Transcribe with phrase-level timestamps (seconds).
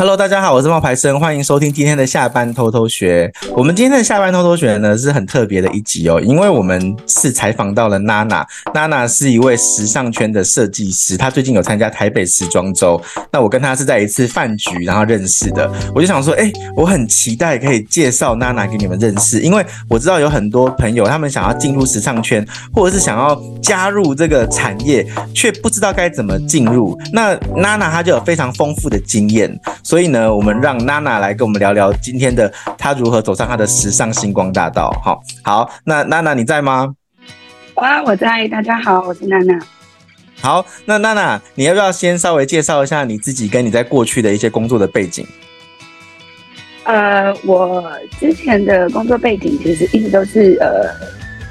[0.00, 3.30] Hello，大家好，我是冒牌生，欢迎收听今天的下班偷偷学。
[3.54, 8.42] 我们今天的下班偷偷学呢是很特别的一集哦，因为我们是采访到了娜娜。
[8.72, 12.98] 娜娜是一位时尚圈的设计师，她最近有参加台北时装周。
[13.30, 15.70] 那我跟她是在一次饭局然后认识的。
[15.94, 22.42] 我就想说，哎，我很期待可以介绍娜娜给你们认识，因为我知道有很多朋友他们想要进入时尚圈，
[22.72, 26.98] 或者是想要加入这个产业，却不知道该怎么进入。
[27.12, 29.54] 那娜娜她就有非常丰富的经验。
[29.90, 34.88] 所以呢，我们让娜娜来跟我们聊聊今天的她如何走上她的时尚星光大道。
[35.02, 36.94] 好，好，那娜娜你在吗？
[37.74, 38.46] 哇，我在。
[38.46, 39.58] 大家好，我是娜娜。
[40.40, 45.26] 好，那娜娜，你要不要先稍微介绍一下你自己跟你在过去的一些工作的背景？
[46.84, 50.88] 呃，我之前的工作背景其实一直都是呃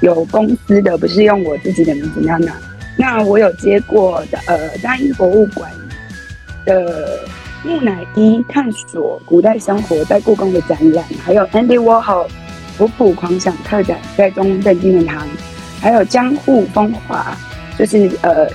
[0.00, 2.56] 有公司的，不是用我自己的名字娜娜。
[2.96, 5.70] 那我有接过的呃大英博物馆
[6.64, 7.20] 的。
[7.62, 12.26] 木乃伊探索古代生活在故宫的展览，还有 Andy Warhol
[12.76, 15.28] 复古狂想特展在中正纪念堂，
[15.78, 17.36] 还有江户风华，
[17.78, 18.46] 就是呃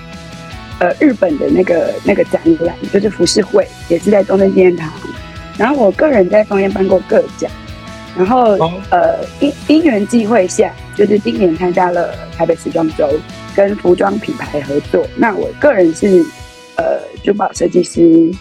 [0.80, 4.92] 呃日本的那个那个展览，就是浮世绘，也是在中正纪念堂。
[5.56, 7.52] 然后我个人在枫叶办过个展，
[8.18, 8.58] 然后
[8.90, 13.08] 呃因因缘际会下，就是今年参加了台北时装周，
[13.56, 15.06] 跟服装品牌合作。
[15.16, 16.26] 那我个人是
[16.78, 18.36] 呃珠宝设计师。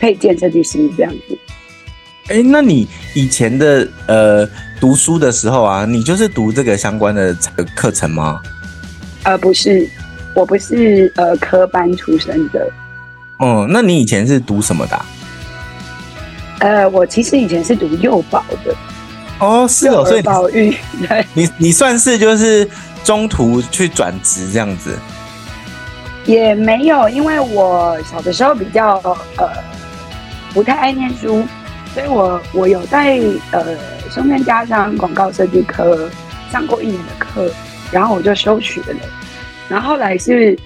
[0.00, 1.38] 配件设计师这样子，
[2.28, 7.34] 哎、欸，那你以前的呃读书的时候啊，你就是读这个相关的
[7.74, 8.40] 课程吗？
[9.24, 9.88] 呃，不是，
[10.34, 12.60] 我不是呃科班出身的。
[13.38, 15.06] 哦、嗯，那你以前是读什么的、啊？
[16.60, 18.74] 呃，我其实以前是读幼保的。
[19.40, 20.76] 哦，是哦，所以保育，
[21.08, 22.68] 对，你你算是就是
[23.02, 24.96] 中途去转职这样子？
[26.26, 28.96] 也没有，因为我小的时候比较
[29.38, 29.48] 呃。
[30.52, 31.44] 不太爱念书，
[31.94, 33.18] 所以我我有在
[33.52, 33.76] 呃
[34.10, 36.08] 松山家上广告设计科
[36.50, 37.50] 上过一年的课，
[37.92, 38.96] 然后我就休学了。
[39.68, 40.58] 然后后来是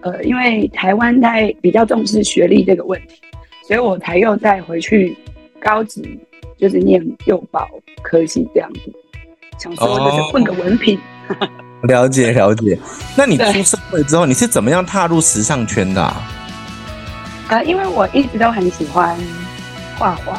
[0.00, 3.20] 呃因为台湾在比较重视学历这个问题，
[3.66, 5.16] 所以我才又再回去
[5.60, 6.02] 高职，
[6.58, 7.68] 就是念幼保
[8.02, 8.92] 科系这样子，
[9.58, 10.98] 想说就是混个文凭。
[11.28, 11.48] 哦、
[11.82, 12.78] 了解了解。
[13.16, 16.22] 那你出社会之后，你是怎么样踏入时尚圈的、啊？
[17.48, 19.16] 呃，因为我一直都很喜欢
[19.98, 20.38] 画画，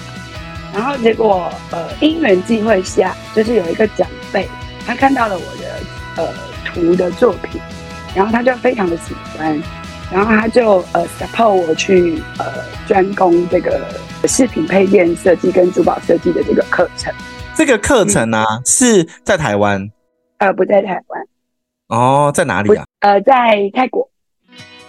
[0.74, 4.48] 然后结果呃因缘际会下，就是有一个长辈，
[4.86, 6.34] 他看到了我的呃
[6.66, 7.62] 图的作品，
[8.14, 9.62] 然后他就非常的喜欢，
[10.12, 12.46] 然后他就呃 support 我去呃
[12.88, 13.88] 专攻这个
[14.26, 17.14] 饰品配件设计跟珠宝设计的这个课程。
[17.56, 19.90] 这个课程呢、啊嗯、是在台湾？
[20.40, 21.24] 呃，不在台湾。
[21.88, 22.84] 哦，在哪里啊？
[23.00, 24.08] 呃，在泰国。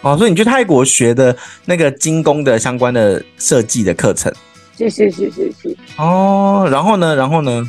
[0.02, 4.32] 哦，所以你去泰国学的那个精工的相关的设计的课程，
[4.76, 5.76] 是是是是是。
[5.96, 7.68] 哦，然后呢，然后呢？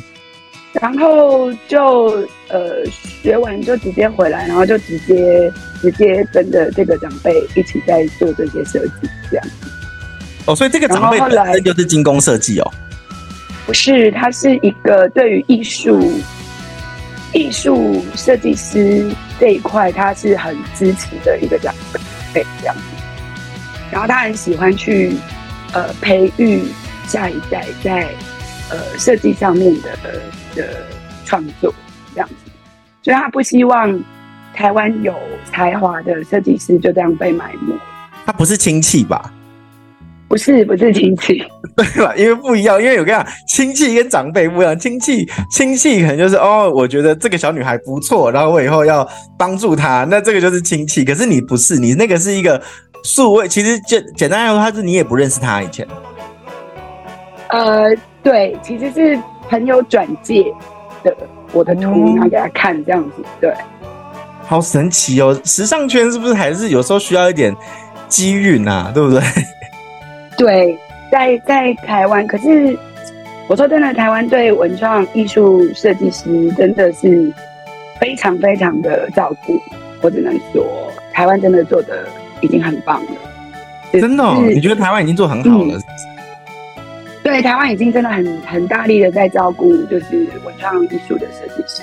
[0.72, 2.06] 然后就
[2.48, 2.86] 呃
[3.22, 5.52] 学完就直接回来，然后就直接
[5.82, 9.68] 直接跟着这个长辈一起在做这些设计，这样子。
[10.46, 12.72] 哦，所以这个长辈本身就是精工设计哦？
[13.66, 16.12] 不是，他是一个对于艺术
[17.32, 19.10] 艺术设计师
[19.40, 21.98] 这一块，他是很支持的一个长辈。
[22.32, 22.82] 对，这样子，
[23.90, 25.16] 然后他很喜欢去
[25.72, 26.64] 呃培育
[27.06, 28.08] 下一代在
[28.70, 29.98] 呃设计上面的
[30.54, 30.86] 的
[31.24, 31.74] 创作，
[32.14, 32.34] 这样子，
[33.02, 33.98] 所以他不希望
[34.54, 35.14] 台湾有
[35.50, 37.74] 才华的设计师就这样被埋没。
[38.26, 39.32] 他不是亲戚吧？
[40.30, 41.42] 不是，不是亲戚，
[41.76, 42.14] 对吧？
[42.16, 51.04] 因为不一样，因为有个样亲戚跟长辈不一样，亲戚亲戚可能就是哦，我觉得这个小女孩不错，然后我以后要帮助她，那这个就是亲戚。
[51.04, 52.62] 可是你不是，你那个是一个
[53.02, 55.84] 数位，其实简简单来说，他是你也不认识他以前。
[57.48, 57.92] 呃，
[58.22, 60.44] 对，其实是朋友转介
[61.02, 61.12] 的
[61.52, 63.52] 我的图，拿给他看这样子，对。
[64.46, 67.52] 好神奇哦，时尚圈是不是还是有时候需要一点
[68.08, 68.92] 机运啊？
[68.94, 69.20] 对不对？
[70.40, 70.74] 对，
[71.12, 72.74] 在在台湾，可是
[73.46, 77.30] 我说真的，台湾对文创艺术设计师真的是
[78.00, 79.60] 非常非常的照顾。
[80.00, 80.66] 我只能说，
[81.12, 82.08] 台湾真的做的
[82.40, 83.12] 已经很棒了。
[83.92, 85.76] 真的、哦，你觉得台湾已经做很好了？
[85.76, 85.82] 嗯、
[87.22, 91.82] 对，台湾已经真的很很大力的在照顾，就是文创艺术的设计师。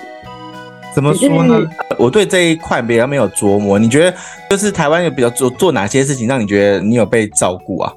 [0.95, 1.63] 怎么说呢？
[1.99, 3.77] 我对这一块比较没有琢磨。
[3.77, 4.17] 你觉得，
[4.49, 7.93] 就是台湾有比较做做哪些事情，让你觉得你有被照顾啊？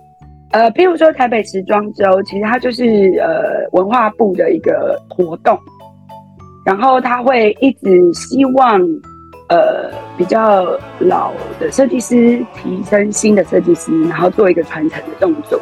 [0.53, 2.85] 呃，譬如说台北时装周，其实它就是
[3.21, 5.57] 呃文化部的一个活动，
[6.65, 8.81] 然后他会一直希望
[9.49, 9.89] 呃
[10.19, 15.61] 比较老的设计师提升新的设计师，然后做一个传承的动作。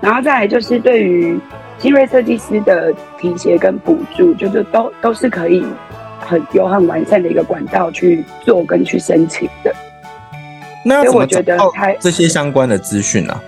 [0.00, 1.36] 然后再来就是对于
[1.78, 5.64] 新锐设计师的提携跟补助，就是都都是可以
[6.20, 9.74] 很有很完善的一个管道去做跟去申请的。
[10.84, 11.58] 那我觉得
[11.98, 13.40] 这些相关的资讯呢？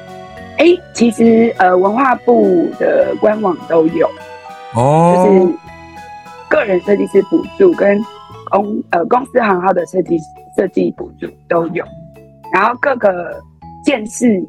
[0.59, 4.09] 哎，其实呃，文化部的官网都有
[4.75, 5.55] 哦，就是
[6.49, 8.03] 个人设计师补助跟
[8.51, 10.19] 公呃公司行号的设计
[10.57, 11.85] 设计补助都有，
[12.55, 13.39] 然后各个
[13.85, 14.43] 县市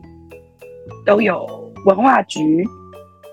[1.05, 1.45] 都有
[1.85, 2.65] 文化局，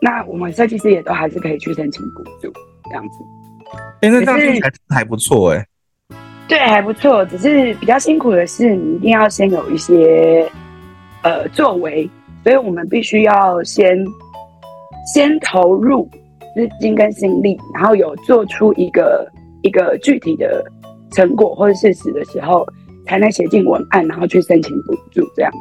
[0.00, 2.52] 那我们设计师也都还是可以去申请补助
[2.88, 3.14] 这样子。
[4.00, 5.64] 哎，那这样听起来还不错哎。
[6.48, 10.50] 对，还不错，只是比较辛苦的是，你一定要先有一些
[11.22, 12.10] 呃作为。
[12.44, 13.96] 所以我们必须要先
[15.12, 16.08] 先投入
[16.54, 19.26] 资金跟心力，然后有做出一个
[19.62, 20.64] 一个具体的
[21.10, 22.66] 成果或者事实的时候，
[23.06, 25.58] 才能写进文案，然后去申请补助这样子。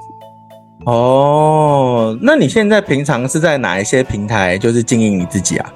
[0.85, 5.73] 哦，那你现在平常是在哪一些平台就是经营你自己啊？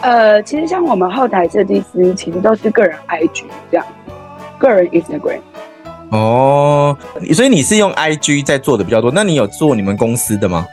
[0.00, 4.12] 呃，其实像我们后台设计师，其实都是个人 IG 这样子，
[4.58, 5.38] 个人 Instagram。
[6.12, 6.96] 哦，
[7.32, 10.66] 所以你是用 IG 在做的比较多，那你有做你们公司的吗？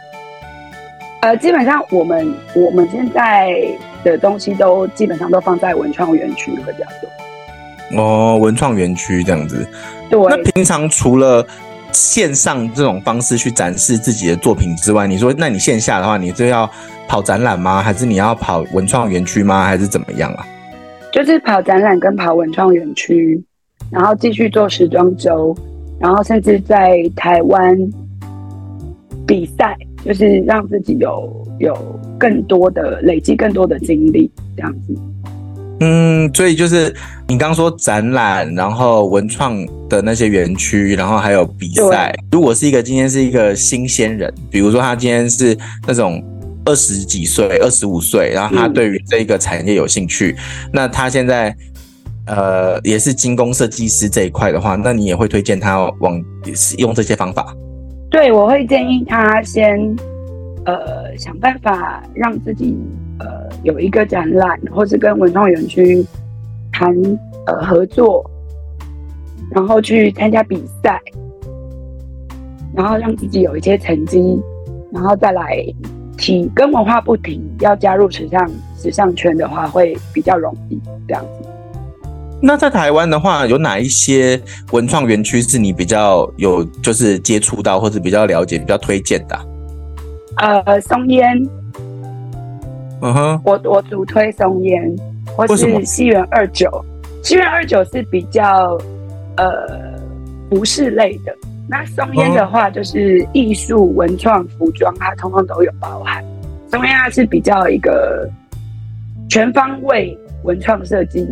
[1.22, 3.50] 呃，基本上我们我们现在
[4.04, 8.02] 的东西都基本上都放在文创园区会比较多。
[8.02, 9.68] 哦，文创园区这样子。
[10.10, 10.20] 对。
[10.30, 11.46] 那平常除了
[11.92, 16.70] 线上这种方式去展示自己的作品之外，你说那你线下的话，你就要
[17.08, 17.82] 跑展览吗？
[17.82, 19.64] 还是你要跑文创园区吗？
[19.66, 20.46] 还是怎么样啊？
[21.12, 23.42] 就是跑展览跟跑文创园区。
[23.92, 25.56] 然后继续做时装周，
[26.00, 27.76] 然后甚至在台湾
[29.26, 29.76] 比赛，
[30.06, 34.96] 就是让自己有有更多的累积，更多的经历，这样子。
[35.80, 36.94] 嗯，所以就是
[37.28, 42.14] 你刚刚说展览，然后文创的那些园区，然后还有比赛。
[42.32, 45.58] 如果是一个今天是一个新鲜人，比如说他今天是
[45.88, 46.24] 那种
[46.66, 51.56] 二十几岁、二十五岁，然后他对于这个产业有兴趣，嗯、那他现在。
[52.30, 56.24] 呃，也是精工设计师这一块的话，那你也会推荐他往
[56.54, 57.56] 使用这些方法？
[58.12, 59.80] 对，我会建议他先
[60.66, 62.78] 呃想办法让自己
[63.20, 66.06] 呃有一个展览，或是跟文创园区
[66.72, 66.94] 谈
[67.48, 68.24] 呃合作，
[69.52, 71.02] 然后去参加比赛，
[72.76, 74.40] 然后让自己有一些成绩，
[74.92, 75.66] 然后再来
[76.16, 78.48] 提跟文化不提要加入时尚
[78.78, 81.49] 时尚圈的话，会比较容易这样子。
[82.42, 84.42] 那在台湾的话，有哪一些
[84.72, 89.36] 文创园区是你比较有就是接触到或者比较了解、比较推荐的
[90.36, 90.58] 啊？
[90.66, 91.38] 呃，松烟，
[93.02, 94.96] 嗯哼，我我主推松烟，
[95.26, 96.70] 或是西园二九。
[97.22, 98.78] 西园二九是比较
[99.36, 99.46] 呃
[100.50, 101.36] 服饰类的，
[101.68, 106.24] 那松烟的话就是艺术、文创、服装，它通通都有包含。
[106.72, 108.30] 松烟它是比较一个
[109.30, 111.28] 全方位文创设计。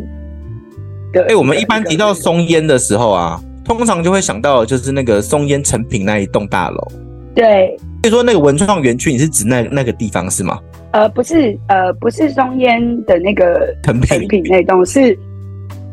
[1.13, 6.88] 哎、欸，我们一般提到松烟的时候啊，通常就会想到就是那个松烟成品那一栋大楼。
[7.33, 10.59] 对，所以说那个文创园区，你是指那那个地方是吗？
[10.92, 15.18] 呃，不是，呃，不是松烟的那个成品那栋，是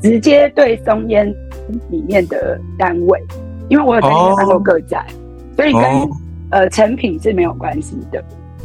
[0.03, 1.27] 直接对松烟
[1.91, 3.21] 里面的单位，
[3.69, 6.09] 因为我有在里面办过个展，哦、所以跟、哦、
[6.51, 8.23] 呃成品是没有关系的。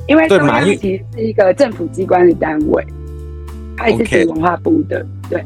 [0.07, 2.83] 因为松烟其实是一个政府机关的单位，
[3.77, 5.43] 它也是属文化部的，对。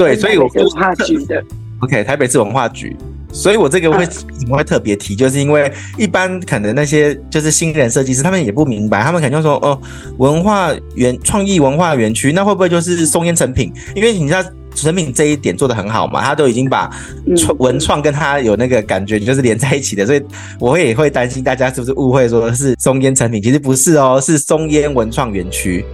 [0.00, 1.44] 对，所以我文化局的
[1.80, 2.96] ，OK，台北市文化局，
[3.30, 9.78] 所以我这个会怎么会特别提，就是因为一般可能那些就是新人设计师，他们也不明白，他们肯定说哦，
[10.16, 13.70] 文化园创意文化园区，那会不会就是松烟成品？
[13.94, 14.42] 因为你知道
[14.74, 16.90] 成品这一点做的很好嘛，他都已经把
[17.36, 20.22] 创文创跟他有那个感觉就是连在一起的，所以
[20.58, 25.84] 我也会担心大家是不是误会说是松烟成品，其实不是哦，是松烟文创园区，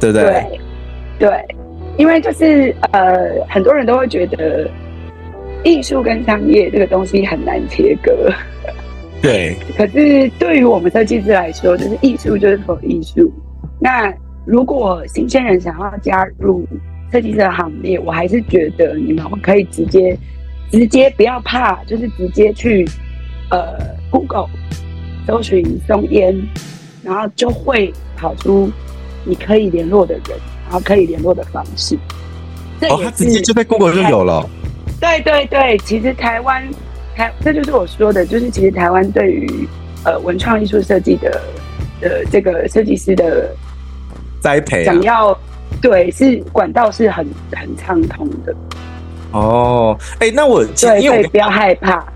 [0.00, 0.24] 对不对？
[0.24, 0.60] 对。
[1.18, 1.63] 对
[1.96, 4.68] 因为就是呃，很多人都会觉得
[5.62, 8.12] 艺术跟商业这个东西很难切割。
[9.22, 9.56] 对。
[9.76, 13.32] 可是对于我们设计师来说，就是艺术就是否艺术。
[13.78, 14.12] 那
[14.44, 16.66] 如果新鲜人想要加入
[17.12, 20.16] 设计师的行列，我还是觉得你们可以直接
[20.70, 22.84] 直接不要怕，就是直接去
[23.50, 23.78] 呃
[24.10, 24.48] Google
[25.26, 26.36] 搜寻松烟，
[27.02, 28.70] 然后就会跑出
[29.24, 30.22] 你可以联络的人。
[30.64, 31.96] 然后可以联络的方式，
[32.88, 34.48] 哦，他直接就在 Google 就有了。
[35.00, 36.66] 对对对，其实台湾
[37.14, 39.68] 台，这就是我说的，就是其实台湾对于
[40.04, 41.40] 呃文创艺术设计的
[42.00, 43.54] 的这个设计师的
[44.40, 45.38] 栽培，想要
[45.82, 48.54] 对是管道是很很畅通的。
[49.32, 52.06] 哦，哎，那我对，所以不要害怕。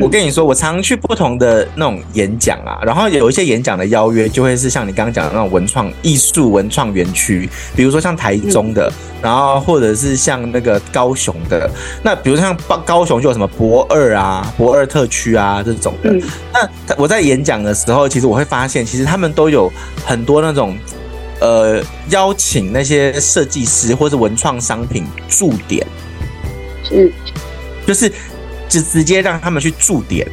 [0.00, 8.90] 我跟你说，我常去不同的那种演讲啊，然后有一些演讲的邀约，就会是像你刚刚讲的那种文创艺术文创园区，比如说像台中的，
[9.20, 11.70] 然后或者是像那个高雄的。
[12.02, 16.12] 那比如像高高雄就有什么博二啊、博二特区啊这种的。
[16.52, 19.70] 那我在演讲的时候，其实我会发现，其实他们都有
[20.04, 20.76] 很多那种
[21.40, 25.86] 呃邀请那些设计师或者文创商品驻点。
[26.82, 27.12] 是。
[27.86, 28.12] 就是，
[28.70, 30.26] 就直接让他们去驻点，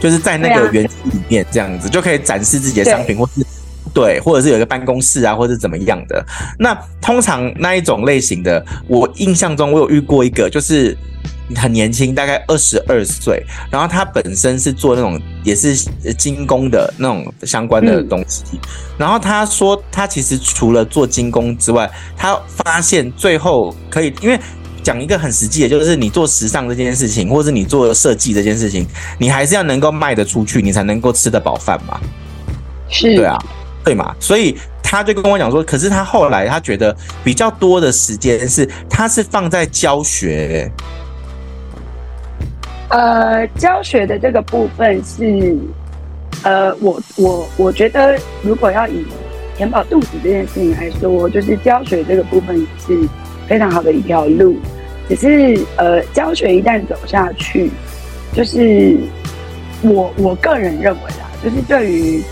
[0.00, 3.44] 就是在那个园区里面这样子，就可以展示自己的商品，或是
[3.92, 6.24] 对，或者是有一个办公室啊，或者是怎么样的。
[6.58, 10.96] 那通常那一种类型的，我印象中我有遇过一个，就是
[11.56, 15.74] 很年轻，大概二十二岁，然后他本身是做那种也是
[16.14, 18.44] 精工的那种相关的东西，
[18.96, 24.38] 然后他说他其实除了做精工之外，他发现最后可以因为。
[24.82, 28.86] 讲一个很实际的，就是你做时尚这件事情，或者是你做设计这件事情，
[29.18, 32.00] 你还是要能够卖得出去，你才能够吃得饱饭嘛。
[32.88, 33.38] 是，对啊，
[33.84, 34.14] 对嘛。
[34.18, 40.70] 所以他就跟我讲说，可是他后来他觉得比较多的时间是，他是放在教学。
[42.88, 45.56] 呃，教学的这个部分是，
[46.42, 49.06] 呃，我我我觉得，如果要以
[49.56, 53.08] 填饱肚子这件事情来说，就是教学这个部分是。
[53.48, 54.56] 非常好的一条路，
[55.08, 57.70] 只是呃，教学一旦走下去，
[58.32, 58.96] 就是
[59.82, 62.22] 我我个人认为啦，就是对于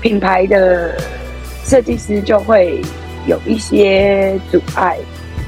[0.00, 1.00] 品牌的
[1.64, 2.80] 设计师就会
[3.26, 4.98] 有一些阻碍，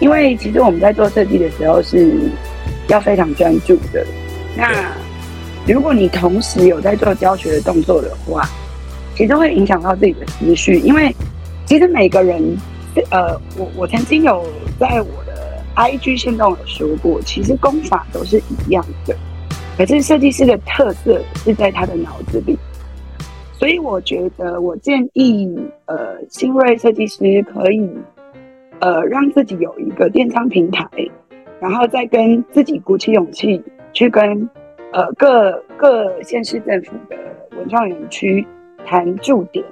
[0.00, 2.14] 因为其实我们在做设计的时候是
[2.88, 4.06] 要非常专注的。
[4.56, 4.71] 那
[5.66, 8.49] 如果你同时有在做教学的动作的话，
[9.16, 11.14] 其实会影响到自己的思绪，因为
[11.66, 12.56] 其实每个人。
[13.10, 14.44] 呃，我我曾经有
[14.78, 19.16] 在我的 IG 线动有说过，其实功法都是一样的，
[19.76, 22.56] 可是设计师的特色是在他的脑子里，
[23.52, 25.52] 所以我觉得我建议
[25.86, 27.88] 呃新锐设计师可以
[28.80, 30.88] 呃让自己有一个电商平台，
[31.60, 33.60] 然后再跟自己鼓起勇气
[33.92, 34.48] 去跟
[34.92, 37.16] 呃各各县市政府的
[37.56, 38.46] 文创园区
[38.86, 39.64] 谈驻点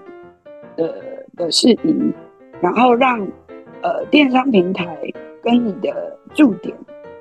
[0.76, 0.92] 的
[1.36, 2.12] 的事宜。
[2.62, 3.20] 然后让
[3.82, 4.96] 呃电商平台
[5.42, 6.72] 跟你的驻点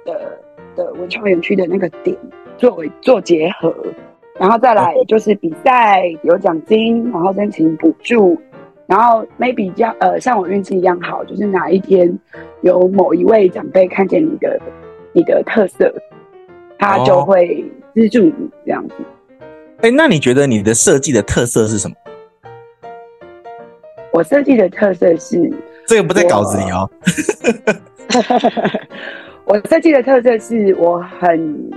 [0.06, 0.40] 的
[0.76, 2.16] 的文创园区的那个点
[2.58, 3.76] 作为做结合，
[4.40, 8.40] 然后再来就是比赛有奖金，然后申请补助，
[8.86, 12.16] 然后 maybe 这样呃像我运气一样好，就是哪一天
[12.62, 14.62] 有某一位长辈看见你的
[15.14, 15.92] 你的特色，
[16.78, 18.34] 他就会资助你
[18.64, 18.94] 这样子。
[19.82, 21.96] 哎，那你觉得你的设计的特色是什么？
[24.12, 25.52] 我设计的特色是，
[25.88, 26.90] 这个不在稿子里哦。
[29.46, 31.72] 我设计的特色是我很，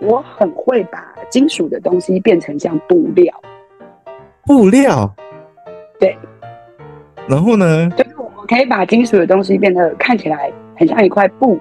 [0.00, 3.32] 我很会把金属的东西变成像布料。
[4.44, 5.12] 布料？
[5.98, 6.16] 对。
[7.28, 7.88] 然后呢？
[7.96, 11.58] 就是我可以把金属的东西变得看起来很像一块布，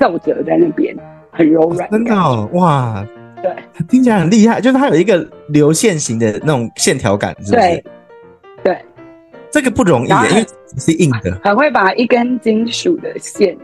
[0.00, 0.96] 皱褶在那边，
[1.30, 1.90] 很柔软。
[1.90, 2.48] 真的哦？
[2.54, 3.06] 哇！
[3.42, 3.54] 对，
[3.88, 7.68] 听起来很厉害，就是它有一个流线型的那种线条感，是不是？
[7.68, 7.84] 对。
[9.52, 10.46] 这个不容易，因为
[10.78, 13.56] 是硬的，很会把一根金属的线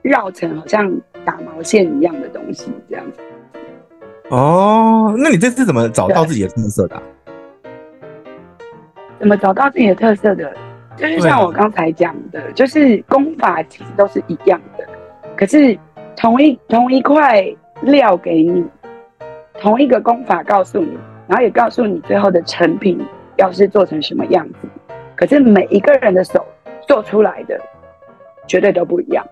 [0.00, 0.90] 绕成好像
[1.24, 3.20] 打毛线一样的东西，这样子。
[4.30, 7.02] 哦，那你这次怎么找到自己的特色的啊？
[9.20, 10.50] 怎么找到自己的特色的？
[10.96, 14.88] 就是像我刚才讲的，啊，就是功法其实都是一样的，
[15.36, 15.78] 可是
[16.16, 17.44] 同一同一块
[17.82, 18.64] 料给你，
[19.60, 20.96] 同一个功法告诉你，
[21.28, 22.98] 然后也告诉你最后的成品
[23.36, 24.68] 要是做成什么样子。
[25.22, 26.44] 可是每一个人的手
[26.84, 27.56] 做出来的
[28.48, 29.24] 绝对都不一样。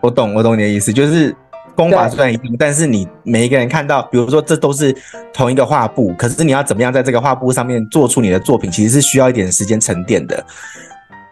[0.00, 1.30] 我懂，我懂你的意思，就是
[1.74, 4.96] 功法虽然一样，但是你每一个人看到，比如说这都是
[5.30, 10.42] 同一个画布，可是你要怎么样在这个画布上面做出你的作品，其实是需要一点时间沉淀的，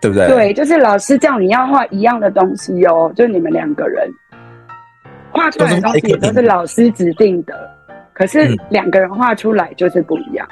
[0.02, 0.28] 对不对？
[0.28, 4.07] 对，就是老师叫你要画一样的东西哦，就是你们两个人
[5.31, 7.54] 画出来的东西也都是老师指定的，
[8.12, 10.47] 可是两个人画出来就是不一样。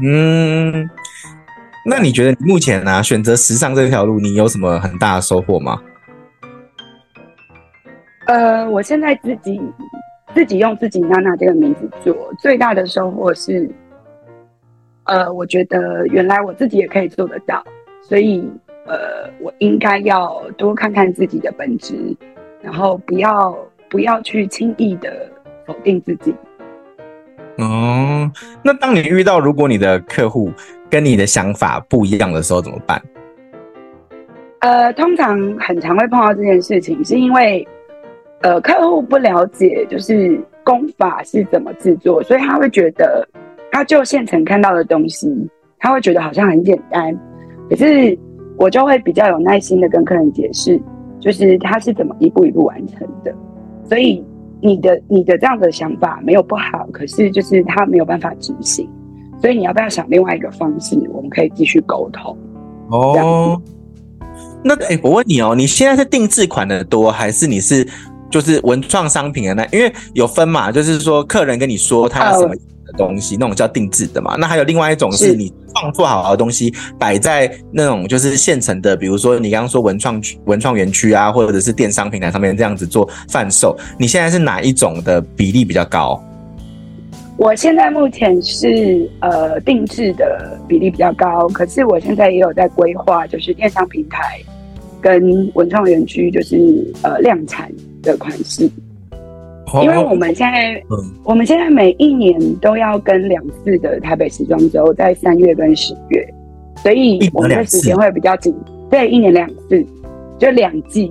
[0.00, 0.88] 嗯。
[1.86, 5.80] 那你觉得目前呢、啊、选择时尚这条路，你有什么很大的收获吗？
[8.26, 9.60] 呃，我现在自己
[10.34, 13.70] 自己用自己娜娜这个名字做，最大的收获是，
[15.04, 17.62] 呃，我觉得原来我自己也可以做得到，
[18.00, 18.50] 所以
[18.86, 21.94] 呃，我应该要多看看自己的本质，
[22.62, 23.54] 然后不要
[23.90, 25.28] 不要去轻易的
[25.66, 26.34] 否定自己。
[27.58, 28.30] 哦，
[28.62, 30.50] 那当你遇到如果你的客户
[30.90, 33.00] 跟你的想法不一样的时候怎么办？
[34.60, 37.66] 呃，通常很常会碰到这件事情，是因为
[38.40, 43.28] 呃客户不了解，就是工法是怎么制作，所以他会觉得，
[43.70, 45.28] 他就现成看到的东西，
[45.78, 47.14] 他会觉得好像很简单。
[47.68, 48.18] 可是
[48.56, 50.80] 我就会比较有耐心的跟客人解释，
[51.20, 53.34] 就是他是怎么一步一步完成的。
[53.84, 54.24] 所以
[54.60, 58.88] 你的你的这样的想法没有不好，可是就是他没有办法执行。
[59.40, 62.36] 所以你要不要想另外一个方式，我们可以继续沟通。
[62.90, 63.60] 哦，
[64.62, 67.86] 那哎、欸，我问你哦，你现在是定制款的多，还是你是？
[68.30, 72.60] 就是文创商品的那，因为有分嘛，就是说客人跟你说他要什么的
[72.96, 74.36] 东西，那种叫定制的嘛。
[74.36, 83.76] 那还有另外一种是你创作好的东西摆在那种就是现成的，比如说你刚刚说文创区、文创园区啊，或者是电商平台上面这样子做贩售。
[83.98, 86.22] 你现在是哪一种的比例比较高？
[87.36, 94.40] 我现在目前是呃定制的比例比较高，可是我现在也有在规划，就是电商平台
[95.00, 96.56] 跟文创园区，就是
[97.02, 97.70] 呃量产。
[98.04, 98.70] 的款式，
[99.82, 106.34] 因为我们现在，嗯，我们现在每一年都要跟两次的台北时装周，在三月跟十月，
[106.82, 108.54] 所以我们的时间会比较紧。
[108.90, 109.84] 对，一年两次，
[110.38, 111.10] 就两季，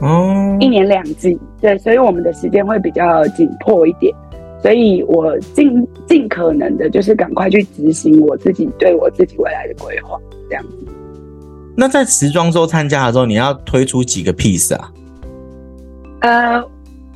[0.00, 4.14] 哦，一年两季，对，所以我们的时间会比较紧迫一点。
[4.60, 10.18] 所以我尽尽可能的，就是赶快去执行我自己对我自己未来的规划，
[10.50, 10.70] 这样子。
[11.76, 14.92] 那在时装周参加的时候，你要推出几个 piece 啊？
[16.22, 16.64] 呃，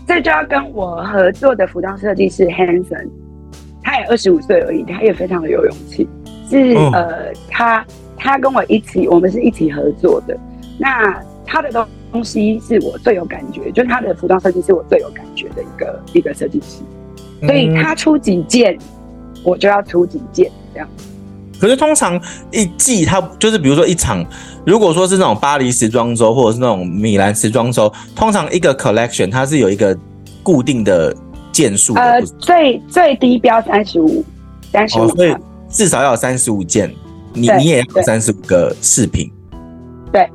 [0.06, 3.08] 这就要跟我合作的服装设计师 Hanson，
[3.82, 6.08] 他也二十五岁而已，他也非常的有勇气。
[6.48, 7.84] 是、哦、呃，他
[8.16, 10.36] 他跟我一起，我们是一起合作的。
[10.78, 16.82] 那他的东东西是我最有感觉，就是他的服装设计是我最有感觉的一个一个设计师，
[17.46, 18.76] 所以他出几件，
[19.44, 20.88] 我就要出几件这样。
[21.62, 24.26] 可是通常一季，它就是比如说一场，
[24.66, 29.96] 如果说是那种巴黎时装周或者是那种米兰时装周，通常一个 collection 它是有一个
[30.42, 31.14] 固定的
[31.52, 32.00] 件数的。
[32.00, 34.24] 呃，最最低标三十五，
[34.72, 35.32] 三十五，所以
[35.68, 36.92] 至少要有三十五件，
[37.32, 39.30] 你你也要有三十五个饰品。
[40.12, 40.28] 对。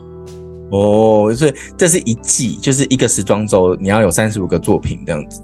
[0.72, 5.42] 哦，所以这是一季，就是一个时装周，你要有三十五个作品这样子。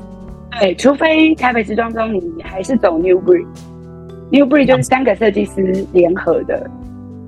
[0.62, 3.46] 对，除非台北时装周你还是走 New Breed。
[4.32, 6.70] New Breed 就是三个设计师联合的，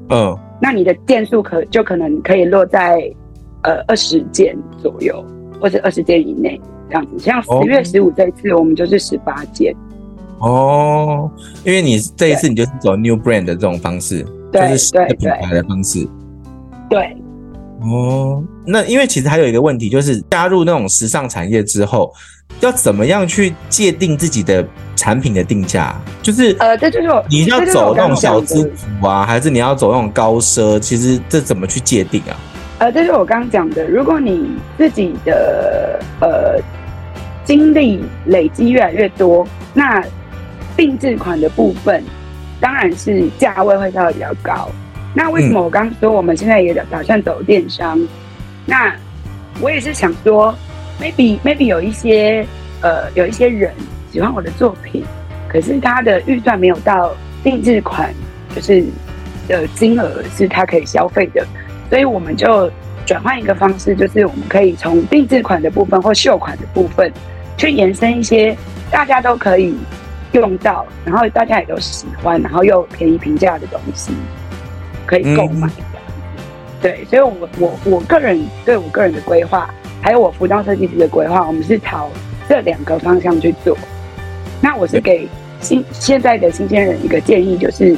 [0.10, 3.00] 嗯，那你的件数可就可能可以落在
[3.64, 5.24] 呃二十件左右，
[5.60, 7.20] 或者二十件以内这样子。
[7.20, 9.76] 像十月十五这一次，我们就是十八件。
[10.40, 11.30] 哦，
[11.64, 16.08] 因为你这一次你就是走 New Brand 的这种方式，对就是新的品牌的方式。
[16.90, 17.16] 对。
[17.82, 22.12] 哦，那因为其实还有一个问题，就是加入那种时尚产业之后，
[22.62, 25.96] 要怎么样去界定自己的产品的定价？
[26.22, 30.80] 就是呃，这就是你要走那种小资族啊，还是你要走那种高奢？
[30.80, 32.36] 其实这怎么去界定啊？
[32.80, 36.60] 呃，这就是我刚刚讲的，如果你自己的呃
[37.44, 40.04] 经历累积越来越多，那
[40.76, 42.04] 定制款的部分
[42.60, 44.70] 当然是价位会稍微比较高。
[45.18, 47.98] 那为什么我刚说我们现在也打算走电商？
[47.98, 48.08] 嗯、
[48.66, 48.94] 那
[49.62, 50.54] 我也是想说
[51.02, 52.46] ，maybe maybe 有一些
[52.82, 53.72] 呃有一些人
[54.12, 55.06] 喜欢我的作品，
[55.48, 58.14] 可是他的预算没有到定制款，
[58.54, 58.84] 就是
[59.48, 61.48] 的金额是他可以消费的，
[61.90, 62.70] 所以我们就
[63.06, 67.10] 转换一个方式，就是我们可以从定制款的部分或秀款的部分，
[67.56, 68.54] 去延伸一些
[68.92, 69.78] 大家都可以
[70.34, 74.12] 用到，然后大家也都喜欢，然后又便宜平价的东西。
[75.06, 76.42] 可以购买的，嗯，
[76.82, 79.70] 对，所以我，我我我个人对我个人的规划，
[80.02, 82.10] 还有我服装设计师的规划，我们是朝
[82.50, 83.78] 这两个方向去做。
[84.62, 85.28] 那我是给
[85.62, 87.96] 新现在的新鲜人一个建议，就是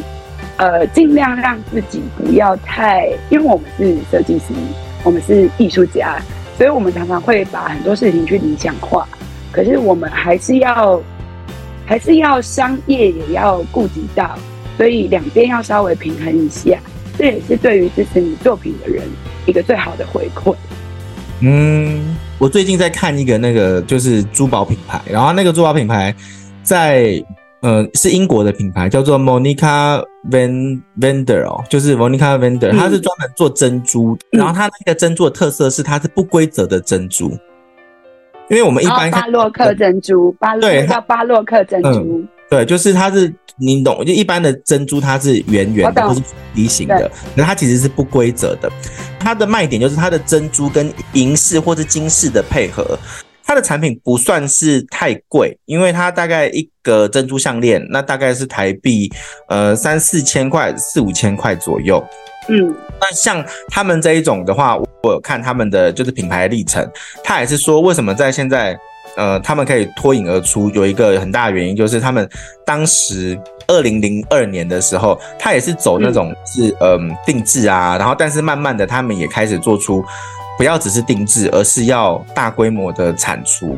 [0.58, 4.46] 呃，尽量让自己不要太，因为我们是设计师，
[5.04, 6.20] 我们是艺术家，
[6.58, 9.08] 所以我们常常会把很多事情去理想化，
[9.52, 11.02] 可是我们还是要
[11.86, 14.38] 还是要商业也要顾及到，
[14.76, 16.78] 所以两边要稍微平衡一下。
[17.18, 19.04] 这也是对于支持你作品的人
[19.46, 20.56] 一个最好的回馈。
[21.42, 26.14] 嗯，我最近在看一个那个就是珠宝品牌，然后那个珠宝品牌
[26.64, 27.24] 在
[27.62, 37.30] 呃是英国的品牌，叫做 Monica Van Vender 哦，就是 Monica Vender，它是专门做珍珠，嗯，然后它那个珍珠的特色是它是不规则的珍珠，
[38.50, 41.90] 因为我们一般巴洛克珍珠，巴洛克叫巴洛克珍珠。
[41.90, 46.22] 嗯对，就是它是你懂，就一般的珍珠它是圆圆的，不是
[46.54, 48.72] 梨形的，那它其实是不规则的。
[49.20, 52.98] 它的卖点就是它的珍珠跟银饰或是金饰的配合。
[53.44, 59.12] 它的产品不算是太贵，因为它大概一个珍珠项链，那大概是台币
[59.48, 62.04] 呃三四千块、四五千块左右。
[62.50, 66.88] 嗯，那像他们这一种的话，我有看他们的就是品牌历程，
[67.24, 68.78] 他也是说为什么在现在。
[69.18, 72.30] 呃，他们可以脱颖而出，有一个很大的原因就是他们
[72.66, 80.06] 当时二零零二年的时候，他也是走那种是嗯、定制啊，然后但是慢慢的他们也开始做出
[80.58, 83.78] 不要只是定制，而是要大规模的产出。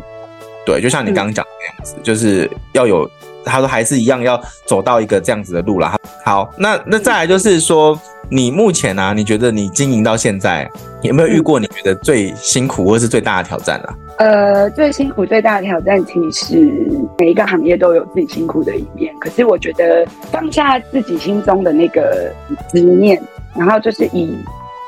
[0.66, 3.10] 对，就像你刚刚讲的那样子，就是要有，
[3.50, 5.94] 他说还是一样要走到一个这样子的路了。
[6.24, 10.70] 好，那那再来就是说，你目前、啊，你觉得你经营到现在，
[11.02, 13.94] 有没有遇过你觉得最辛苦或是最大的挑战啊？
[14.20, 16.72] 呃，最辛苦最大的挑战，其实
[17.18, 19.14] 每一个行业都有自己辛苦的一面。
[19.20, 22.32] 可是我觉得放下自己心中的那个
[22.72, 23.20] 执念，
[23.56, 24.38] 然后就是以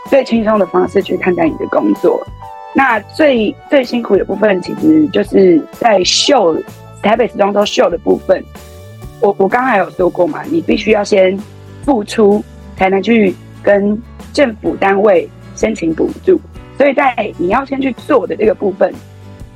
[0.10, 2.22] 最轻松的方式去看待你的工作。
[2.74, 6.56] 那最最辛苦的部分，其实就是在秀
[7.02, 8.44] 台北时装周秀的部分。
[9.20, 11.38] 我我刚才有说过嘛，你必须要先
[11.84, 12.44] 付出，
[12.76, 14.00] 才能去跟
[14.34, 16.40] 政府单位申请补助。
[16.78, 18.94] 所以在你要先去做的这个部分，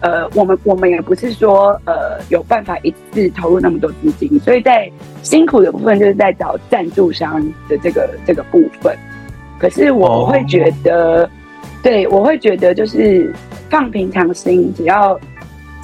[0.02, 4.40] 呃，我们我们也不是说呃有办法一次投入那么多资金。
[4.40, 4.92] 所以在
[5.24, 8.96] 辛苦的部分，就是在找赞助商的这个这个部分。
[9.60, 11.22] 可是我会觉得。
[11.22, 11.30] Oh.
[11.84, 13.32] 对，我会觉得就是
[13.70, 15.20] 放平常心，只要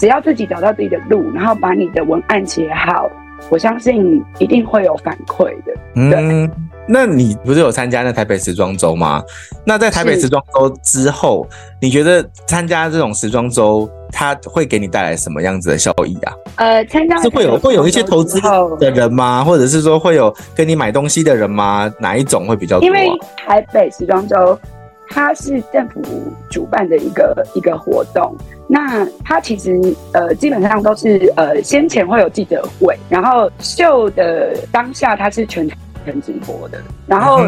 [0.01, 3.07] 只要自己找到自己的路，然后把你的文案写好，
[3.51, 5.71] 我相信一定会有反馈的。
[5.93, 6.49] 嗯，
[6.87, 9.21] 那你不是有参加那台北时装周吗？
[9.63, 11.47] 那在台北时装周之后，
[11.79, 16.33] 你觉得参加这种时装周，它会给你带来什么样子的效益啊？
[16.55, 18.41] 呃，参加是会有会有一些投资
[18.79, 19.43] 的人吗？
[19.43, 21.87] 或者是说会有跟你买东西的人吗？
[21.99, 22.87] 哪一种会比较多啊？
[22.87, 24.57] 因为台北时装周。
[25.13, 26.01] 它是政府
[26.49, 28.33] 主办的一个一个活动，
[28.65, 29.77] 那它其实
[30.13, 35.67] 呃基本上都是呃先前会有记者会，然后秀的当下它是全
[36.05, 37.45] 程直播的，然后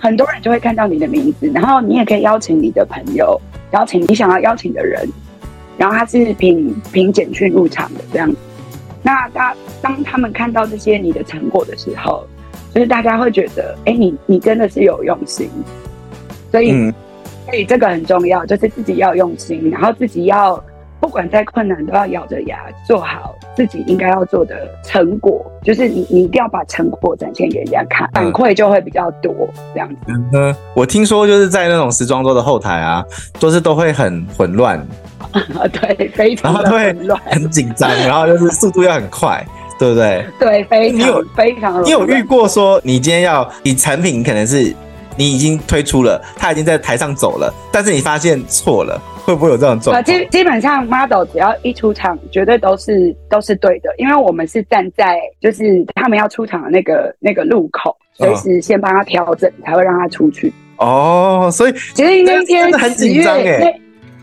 [0.00, 3.38] 很多人就会看到你的名字，然后你也可以邀请你的朋友，
[3.72, 5.04] 邀请你想要邀请的人，
[5.76, 8.36] 然后他是凭凭简讯入场的这样子。
[9.02, 12.24] 那大当他们看到这些你的成果的时候，
[12.72, 15.50] 就是大家会觉得，哎，你你真的是有用心。
[16.52, 16.94] 所以，嗯、
[17.46, 20.62] 所以这个很重要，就是自己要用心，然后自己要
[21.00, 29.34] 不管再困难都要咬着牙做好自己应该要做的成果，就是你你一定要把成果展现给人家看，反馈就会比较多
[29.74, 29.96] 这样子。
[30.32, 33.04] 嗯，我听说就是在那种时装周的后台啊，
[33.40, 34.80] 都是都会很混乱，
[35.72, 39.44] 对，非常的混乱，很紧张，然后就是速度要很快，
[39.80, 40.24] 对不对？
[40.38, 44.72] 对，非常，你有非常，你有遇过说你今天要你产品可能是。
[45.16, 50.04] 你已经推出了，他已经在台上走了，但是你发现错了，会不会有这种状况？
[50.04, 60.52] 基基本上 model 只要一出场，绝对都是都是对的，因为我们是站在就是他们要出场的那个那个路口，随时先帮他调整，才会让他出去。
[60.76, 63.78] 哦，所以其实那天很紧张哎，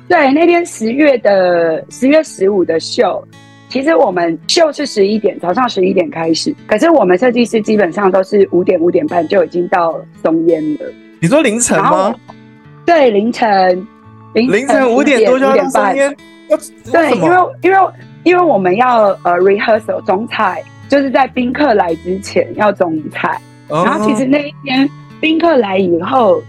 [0.07, 3.23] 对，那天十月的十月十五的秀。
[3.69, 6.53] 其实我们秀是十一点，早上十一点开始。
[6.67, 10.79] 可是我们设计师基本上都是五点五点半就已经到松烟了。
[11.21, 12.13] 你说凌晨吗？
[12.83, 13.87] 对，凌晨
[14.33, 16.13] 凌晨五点多就要松烟。
[16.91, 17.77] 对，因为因为
[18.23, 23.39] 因为我们要呃 rehearsal 总彩，就是在宾客来之前要总彩。
[23.67, 24.89] 然后其实那一天
[25.21, 26.41] 宾客来以后，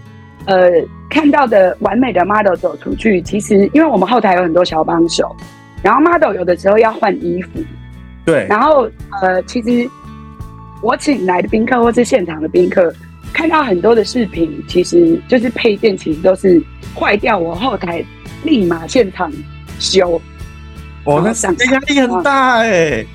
[0.45, 0.71] 呃，
[1.07, 5.35] 看到的完美的 model 走出去，其实因为我们后台有很多小帮手。
[5.81, 7.49] 然后 model 有的时候要换衣服，
[8.25, 8.45] 对。
[8.47, 8.89] 然后
[9.21, 9.89] 呃，其实
[10.81, 12.93] 我请来的宾客或是现场的宾客，
[13.33, 16.61] 看到很多的视频，其实就是配件其实都是
[16.95, 18.03] 坏掉，我后台
[18.43, 19.31] 立马现场
[19.79, 20.21] 修。
[21.03, 23.07] 我那想压力很大哎、欸。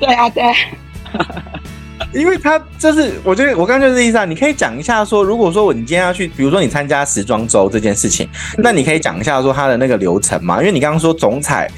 [0.00, 0.42] 对啊，对。
[2.14, 10.58] 因为他就是，我觉得我刚刚就是意思啊，你可以讲一下说，如果说我你今天要去，比如说你参加时装周这件事情，那你可以讲一下说他的那个流程嘛？
[10.60, 11.70] 因为你刚刚说总彩。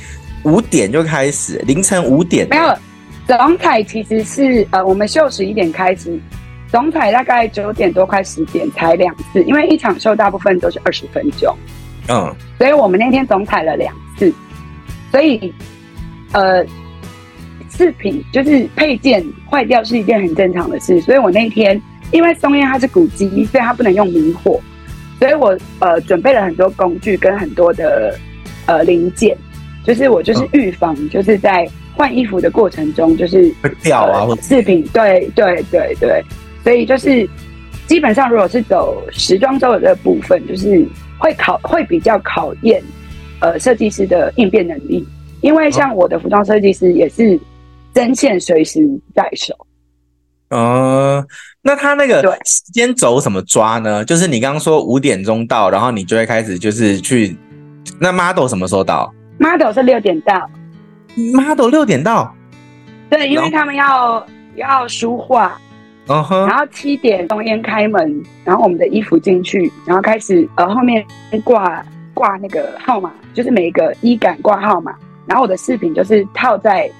[0.45, 2.49] 五点就开始，凌晨五点。
[2.49, 2.75] 没有
[3.27, 6.19] 总彩，其实是呃，我们秀十一点开始，
[6.71, 11.55] 总彩大概九点多快十点才两次，因为一场秀大部分都是二十分钟，
[12.09, 14.33] 嗯，所以我们那天总彩了两次，
[15.11, 15.53] 所以
[16.33, 16.65] 呃，
[17.71, 24.61] 饰品就是配件坏掉是一件很正常的事，所以我那天因为松烟它是古迹，所以它不能用明火，
[25.19, 28.19] 所以我呃准备了很多工具跟很多的
[28.67, 29.37] 呃零件。
[29.85, 36.23] 就是我就是预防，就是在换衣服的过程中，就是会掉啊，或饰品，对对对对，
[36.63, 37.29] 所以就是
[37.87, 40.87] 基本上，如果是走时装周的这部分，就是
[41.19, 42.83] 会考会比较考验
[43.41, 45.07] 呃设计师的应变能力，
[45.41, 47.39] 因为像我的服装设计师也是
[47.93, 48.81] 针线随时
[49.15, 49.55] 在手。
[50.51, 51.25] 嗯，
[51.63, 54.05] 那他那个时间轴怎么抓呢？
[54.05, 57.37] 就是你刚刚说五点钟到，然后你就会开始就是去，
[58.01, 60.49] 那 model 什么时候到？model 是六点到
[61.35, 62.33] ，model 六点到，
[63.09, 64.25] 对，因为他们要
[64.55, 65.59] 要梳化，
[66.07, 71.05] 嗯哼，然后七点钟烟开门，然后我们的衣服进去，然后开始呃后面
[71.43, 74.95] 挂挂那个号码，就是每一个衣杆挂号码，
[75.27, 76.91] 然后我的饰品就是套在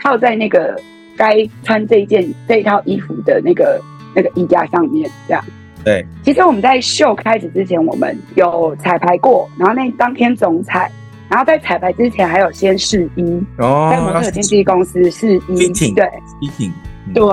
[0.00, 0.80] 套在那个
[1.16, 3.80] 该穿这一件这一套衣服的那个
[4.14, 5.44] 那个衣架上面，这样。
[5.84, 10.90] 对，其实我们在秀开始之前，我们有彩排过，然后那当天总彩，
[11.28, 13.22] 然后在彩排之前还有先试衣，
[13.58, 16.08] 哦，在模特经纪公司试衣，对，
[16.40, 16.72] 衣品，
[17.14, 17.24] 对，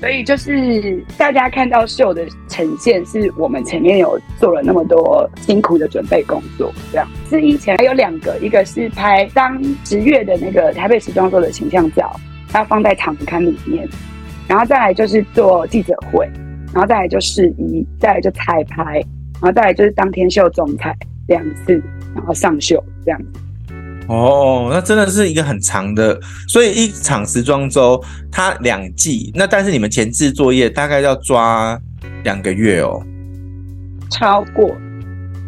[0.00, 7.08] 所以就是大家看到秀的呈现，是我们前面有做了那么多辛苦的准备工作，这样。
[7.28, 12.14] 试衣前还有两个，一个是拍当十月的那个台北时装周的形象照，
[12.54, 13.88] 要放在场刊里面，
[14.46, 16.28] 然后再来就是做记者会。
[16.74, 20.96] 然后再来就试衣，再来就彩排，然后再来就是当天秀总彩
[21.28, 21.74] 两次，
[22.14, 23.40] 然后上秀这样子。
[24.08, 31.78] 哦，那真的是一个很长的，所以一场时装周它两季，那但是你们前置作业大概要抓
[32.24, 33.02] 两个月哦，
[34.10, 34.74] 超过，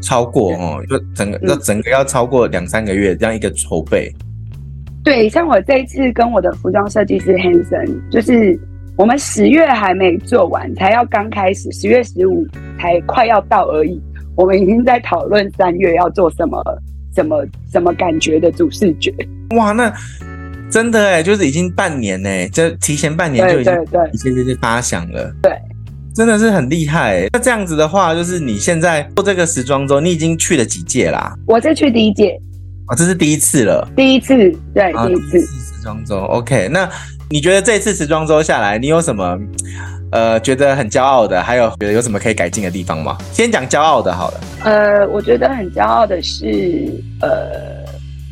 [0.01, 4.13] 超过哦，就整个那、嗯、整个要超过两三个月这样一个筹备。
[5.03, 8.59] 对，像我这一次跟我的服装设计师 Hanson 就是。
[8.97, 12.47] 我们十月还没做完，才要刚开始，十月十五
[12.79, 14.01] 才快要到而已。
[14.37, 16.63] 我们已经在讨论三月要做什么、
[17.15, 19.15] 什么、怎么感觉的主视觉。
[19.57, 19.93] 哇，那
[20.71, 25.33] 真的哎，就是已经半年哎，就提前半年就已经对对对，已经就是发想了。
[25.43, 25.53] 对，
[26.15, 27.27] 真的是很厉害。
[27.33, 31.35] 那这样子的话，就是你现在做这个时装周，你已经去了几届啦？
[31.47, 32.41] 我是去第一届。
[32.87, 33.89] 啊，这是第一次了。
[33.97, 34.35] 第一次，
[34.75, 36.19] 对，啊、第一次时装周。
[36.19, 36.89] OK，那。
[37.31, 39.37] 你觉得这次时装周下来，你有什么
[40.15, 41.43] 呃觉得很骄傲的？
[41.43, 43.19] 还有觉得有什么可以改进的地方吗？
[43.33, 44.41] 先讲骄傲的好了。
[44.63, 46.89] 呃，我觉得很骄傲的是，
[47.21, 47.83] 呃，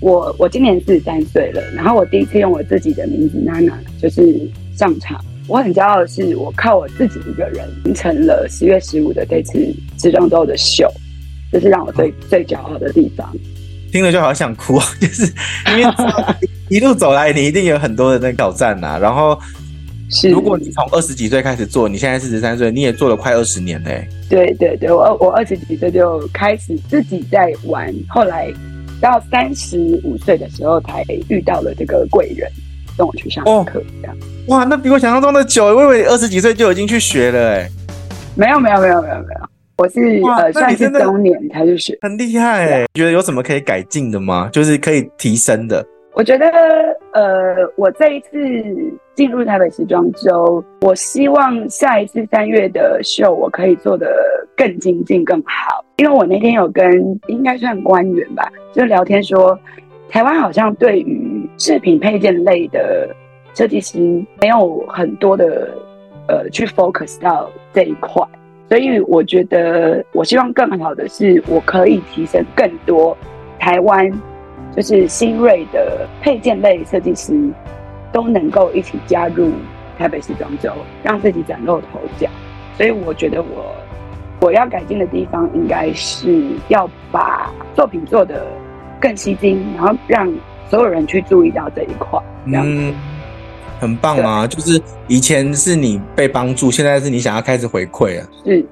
[0.00, 4.38] 我我今年四十三岁了，然后我第一次用我自己的名字娜娜就是
[4.76, 9.58] 上场，我很骄傲的是，我靠我自己一个人完成了十月十五的这次
[10.00, 10.88] 时装周的秀，
[11.50, 13.28] 这是让我最 最骄傲的地方。
[13.90, 15.24] 听了就好想哭，就是
[15.76, 15.94] 因为
[16.70, 18.98] 一路走来，你一定有很多的那个挑战呐。
[19.02, 19.38] 然后，
[20.12, 24.06] 是如果你从二十几岁开始做，你现在四十三岁，你也做了快二十年嘞。
[24.28, 28.52] 对对对，我我二十几岁就开始自己在玩，后来
[29.00, 32.50] 到三十五岁的时候才遇到了这个贵人，
[32.96, 34.16] 跟我去上课这样。
[34.46, 34.58] 哦。
[34.58, 37.68] 哇，那比我想象中的久，我以为二十几岁就已经去学了哎。
[38.34, 39.48] 没有没有没有没有没有。
[39.78, 42.80] 我是呃算是中年才去学，很厉害哎！
[42.94, 44.48] 你觉得有什么可以改进的吗？
[44.52, 45.84] 就是可以提升的。
[46.14, 46.46] 我觉得
[47.12, 48.28] 呃，我这一次
[49.14, 54.14] 进入台北时装周，我希望下一次三月的秀我可以做得
[54.54, 55.82] 更精进更好。
[55.96, 59.58] 因为我那天有跟应该算官员吧，就聊天说，
[60.10, 63.08] 台湾好像对于饰品配件类的
[63.54, 63.98] 设计师
[64.40, 65.70] 没有很多的
[66.28, 68.22] 呃去 focus 到这一块。
[68.68, 73.16] 所以我觉得，我希望更好的是，我可以提升更多
[73.58, 74.10] 台湾
[74.74, 77.32] 就是新锐的配件类设计师
[78.12, 79.52] 都能够一起加入
[79.98, 82.28] 台北时装周，让自己崭露头角。
[82.76, 83.74] 所以我觉得我
[84.40, 88.46] 我要改进的地方，应该是要把作品做得
[89.00, 90.32] 更吸睛，然后让
[90.70, 92.20] 所有人去注意到这一块。
[92.46, 92.94] 这样子。
[93.78, 94.46] 很棒啊！
[94.46, 98.28] 就是以前是你被帮助，现在是你想要开始回馈啊。
[98.44, 98.64] 是，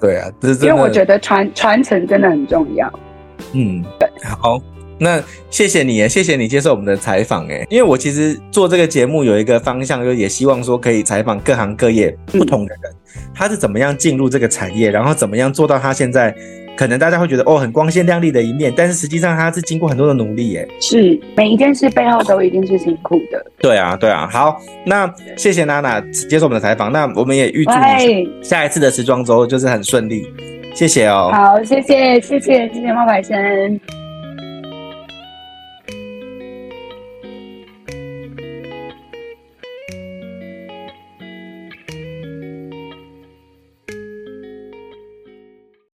[0.00, 0.26] 对啊。
[0.62, 2.90] 因为我觉得传传承真的很重要。
[3.52, 4.08] 嗯，对。
[4.24, 4.58] 好，
[5.04, 7.46] 那谢谢你，谢谢你接受我们的采访。
[7.48, 16.34] 哎，因为我其实做这个节目有一个方向，就也希望说可以采访各行各业不同的人，嗯，他是怎么样进入这个产业，然后怎么样做到他现在。
[16.76, 20.68] 可能大家会觉得哦，很光鲜亮丽的一面，但是实际上他是经过很多的努力耶。
[20.80, 23.46] 是，每一件事背后都一定是辛苦的。
[23.60, 24.28] 对啊，对啊。
[24.28, 30.26] 好，那谢谢娜娜接受我们的采访，那我们也预祝你下一次的时装周就是很顺利。
[30.74, 31.30] 谢谢哦。
[31.32, 34.03] 好，谢谢，谢谢，谢谢冒牌生。